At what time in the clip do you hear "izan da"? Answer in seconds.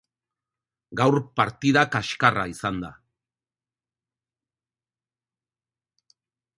2.53-2.91